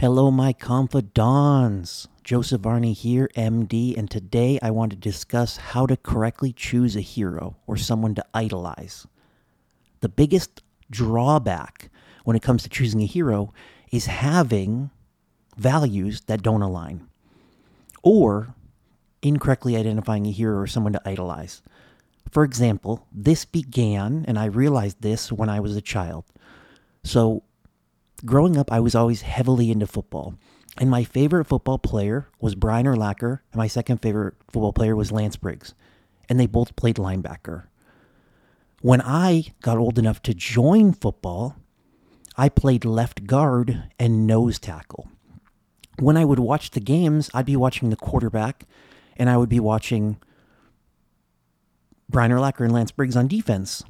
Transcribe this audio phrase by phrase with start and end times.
[0.00, 2.08] Hello, my Confidons.
[2.24, 7.02] Joseph Varney here, MD, and today I want to discuss how to correctly choose a
[7.02, 9.06] hero or someone to idolize.
[10.00, 11.90] The biggest drawback
[12.24, 13.52] when it comes to choosing a hero
[13.92, 14.88] is having
[15.58, 17.06] values that don't align
[18.02, 18.54] or
[19.20, 21.60] incorrectly identifying a hero or someone to idolize.
[22.30, 26.24] For example, this began, and I realized this when I was a child.
[27.04, 27.42] So,
[28.24, 30.34] growing up, I was always heavily into football.
[30.78, 35.12] And my favorite football player was Brian Urlacher, and my second favorite football player was
[35.12, 35.74] Lance Briggs.
[36.28, 37.64] And they both played linebacker.
[38.80, 41.56] When I got old enough to join football,
[42.36, 45.08] I played left guard and nose tackle.
[45.98, 48.64] When I would watch the games, I'd be watching the quarterback
[49.16, 50.16] and I would be watching
[52.08, 53.84] Brian Urlacher and Lance Briggs on defense.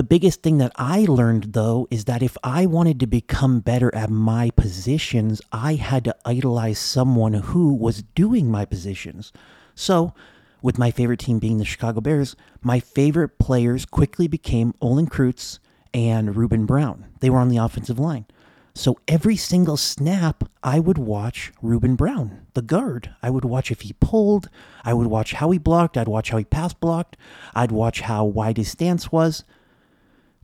[0.00, 3.94] The biggest thing that I learned, though, is that if I wanted to become better
[3.94, 9.30] at my positions, I had to idolize someone who was doing my positions.
[9.74, 10.14] So,
[10.62, 15.58] with my favorite team being the Chicago Bears, my favorite players quickly became Olin Kreutz
[15.92, 17.04] and Ruben Brown.
[17.20, 18.24] They were on the offensive line.
[18.72, 23.14] So every single snap, I would watch Ruben Brown, the guard.
[23.22, 24.48] I would watch if he pulled.
[24.82, 25.98] I would watch how he blocked.
[25.98, 27.18] I'd watch how he pass blocked.
[27.54, 29.44] I'd watch how wide his stance was.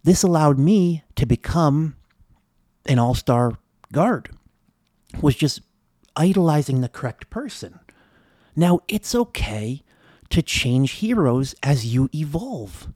[0.07, 1.97] This allowed me to become
[2.87, 3.59] an all star
[3.93, 4.31] guard,
[5.21, 5.63] was just
[6.15, 7.81] idolizing the correct person.
[8.55, 9.83] Now, it's okay
[10.31, 12.87] to change heroes as you evolve.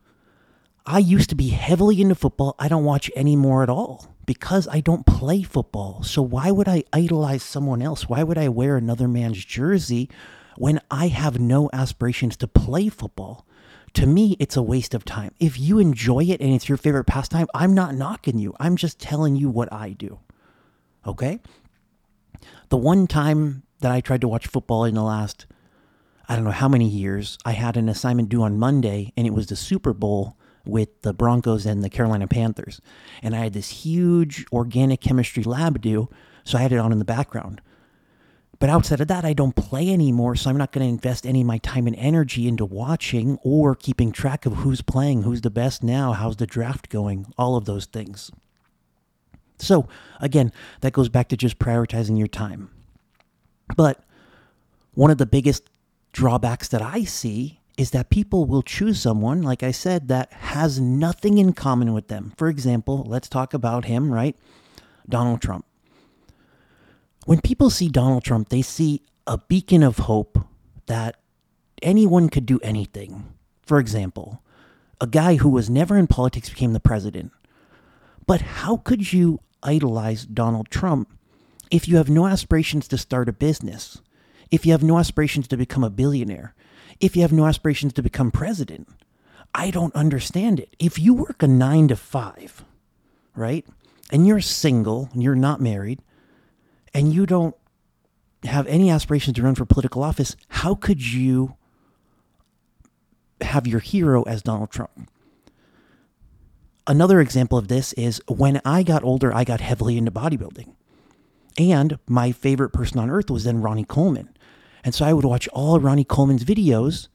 [0.87, 2.55] I used to be heavily into football.
[2.61, 6.05] I don't watch anymore at all because I don't play football.
[6.05, 8.09] So why would I idolize someone else?
[8.09, 10.09] Why would I wear another man's jersey
[10.57, 13.49] when I have no aspirations to play football?
[13.95, 15.35] To me, it's a waste of time.
[15.41, 18.55] If you enjoy it and it's your favorite pastime, I'm not knocking you.
[18.61, 20.21] I'm just telling you what I do.
[21.07, 21.41] Okay?
[22.69, 25.47] The one time that I tried to watch football in the last,
[26.29, 29.35] I don't know how many years, I had an assignment due on Monday and it
[29.35, 32.81] was the Super Bowl with the Broncos and the Carolina Panthers.
[33.23, 36.09] And I had this huge organic chemistry lab due,
[36.45, 37.61] so I had it on in the background.
[38.61, 41.41] But outside of that, I don't play anymore, so I'm not going to invest any
[41.41, 45.51] of my time and energy into watching or keeping track of who's playing, who's the
[45.51, 48.31] best now, how's the draft going, all of those things.
[49.59, 49.89] So,
[50.21, 52.71] again, that goes back to just prioritizing your time.
[53.77, 54.05] But
[54.93, 55.71] one of the biggest
[56.13, 60.79] drawbacks that I see is that people will choose someone, like I said, that has
[60.79, 62.35] nothing in common with them.
[62.37, 64.37] For example, let's talk about him, right?
[65.09, 65.65] Donald Trump.
[67.27, 70.39] When people see Donald Trump, they see a beacon of hope
[70.87, 71.17] that
[71.83, 73.35] anyone could do anything.
[73.63, 74.43] For example,
[75.01, 77.33] a guy who was never in politics became the president.
[78.27, 81.11] But how could you idolize Donald Trump
[81.71, 84.01] if you have no aspirations to start a business?
[84.51, 86.55] If you have no aspirations to become a billionaire?
[86.99, 88.89] If you have no aspirations to become president?
[89.55, 90.75] I don't understand it.
[90.79, 92.65] If you work a nine to five,
[93.35, 93.67] right,
[94.11, 96.01] and you're single and you're not married,
[96.95, 97.55] and you don't
[98.45, 101.57] have any aspirations to run for political office, how could you
[103.41, 105.11] have your hero as Donald Trump?
[106.87, 110.75] Another example of this is when I got older, I got heavily into bodybuilding.
[111.59, 114.31] And my favorite person on earth was then Ronnie Coleman.
[114.83, 117.09] And so I would watch all Ronnie Coleman's videos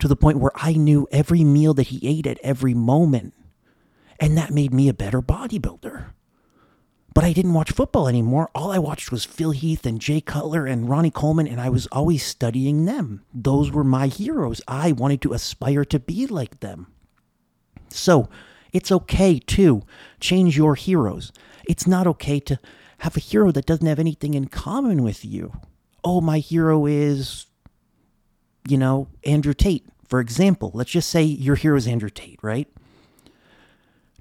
[0.00, 3.34] to the point where I knew every meal that he ate at every moment.
[4.18, 6.06] And that made me a better bodybuilder.
[7.16, 8.50] But I didn't watch football anymore.
[8.54, 11.86] All I watched was Phil Heath and Jay Cutler and Ronnie Coleman, and I was
[11.86, 13.22] always studying them.
[13.32, 14.60] Those were my heroes.
[14.68, 16.88] I wanted to aspire to be like them.
[17.88, 18.28] So
[18.70, 19.82] it's okay to
[20.20, 21.32] change your heroes.
[21.66, 22.60] It's not okay to
[22.98, 25.58] have a hero that doesn't have anything in common with you.
[26.04, 27.46] Oh, my hero is,
[28.68, 30.70] you know, Andrew Tate, for example.
[30.74, 32.68] Let's just say your hero is Andrew Tate, right?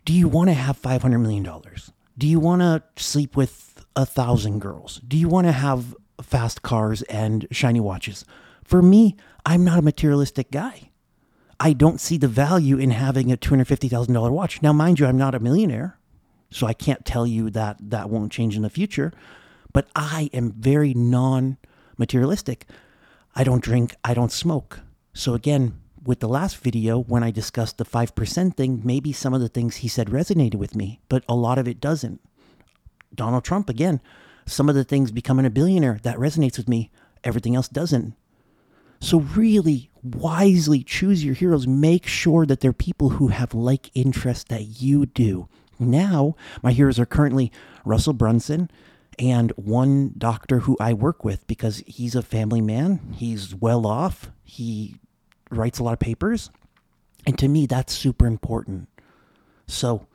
[0.05, 1.45] Do you want to have $500 million?
[2.17, 5.01] Do you want to sleep with a thousand girls?
[5.05, 8.23] Do you want to have fast cars and shiny watches?
[8.63, 10.91] For me, I'm not a materialistic guy.
[11.59, 14.61] I don't see the value in having a $250,000 watch.
[14.61, 15.97] Now, mind you, I'm not a millionaire,
[16.49, 19.13] so I can't tell you that that won't change in the future,
[19.73, 21.57] but I am very non
[21.97, 22.65] materialistic.
[23.35, 24.81] I don't drink, I don't smoke.
[25.13, 29.41] So, again, with the last video when I discussed the 5% thing, maybe some of
[29.41, 32.21] the things he said resonated with me, but a lot of it doesn't.
[33.13, 33.99] Donald Trump, again,
[34.45, 36.91] some of the things becoming a billionaire, that resonates with me.
[37.23, 38.13] Everything else doesn't.
[38.99, 41.67] So, really wisely choose your heroes.
[41.67, 45.49] Make sure that they're people who have like interests that you do.
[45.79, 47.51] Now, my heroes are currently
[47.83, 48.69] Russell Brunson
[49.19, 52.99] and one doctor who I work with because he's a family man.
[53.15, 54.31] He's well off.
[54.43, 54.95] He
[55.55, 56.49] writes a lot of papers.
[57.25, 58.87] And to me, that's super important.
[59.67, 60.07] So,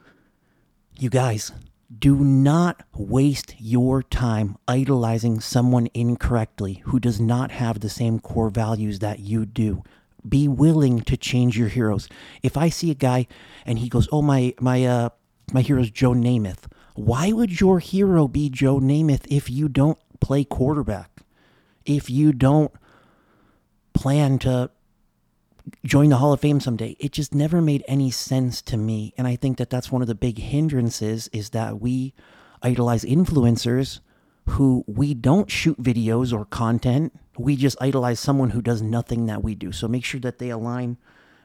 [0.98, 1.52] you guys,
[1.96, 8.50] do not waste your time idolizing someone incorrectly who does not have the same core
[8.50, 9.82] values that you do.
[10.28, 12.08] Be willing to change your heroes.
[12.42, 13.26] If I see a guy
[13.66, 15.08] and he goes, "Oh my my uh
[15.52, 20.44] my hero's Joe Namath," why would your hero be Joe Namath if you don't play
[20.44, 21.22] quarterback?
[21.84, 22.70] If you don't
[23.94, 24.70] plan to
[25.84, 26.96] join the Hall of Fame someday.
[26.98, 29.14] It just never made any sense to me.
[29.16, 32.14] And I think that that's one of the big hindrances is that we
[32.62, 34.00] idolize influencers
[34.46, 37.12] who we don't shoot videos or content.
[37.38, 39.72] We just idolize someone who does nothing that we do.
[39.72, 40.96] So make sure that they align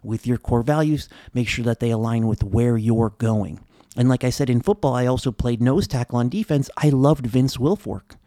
[0.04, 1.10] with your core values.
[1.34, 3.60] Make sure that they align with where you're going.
[3.98, 6.70] And like I said in football, I also played nose tackle on defense.
[6.78, 8.18] I loved Vince Wilfork.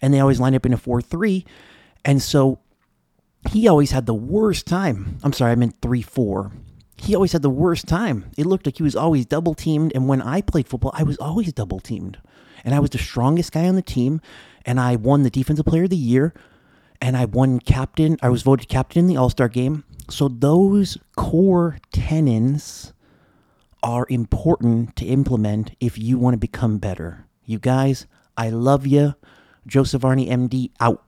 [0.00, 1.44] And they always line up in a 4 3.
[2.04, 2.60] And so
[3.50, 5.18] he always had the worst time.
[5.22, 6.52] I'm sorry, I meant 3 4.
[6.96, 8.30] He always had the worst time.
[8.36, 9.92] It looked like he was always double teamed.
[9.94, 12.18] And when I played football, I was always double teamed.
[12.64, 14.20] And I was the strongest guy on the team.
[14.66, 16.34] And I won the Defensive Player of the Year.
[17.00, 18.18] And I won captain.
[18.20, 19.84] I was voted captain in the All Star game.
[20.10, 22.92] So those core tenets
[23.82, 27.26] are important to implement if you want to become better.
[27.44, 28.06] You guys,
[28.36, 29.14] I love you.
[29.66, 31.04] Joseph Varney, MD, out.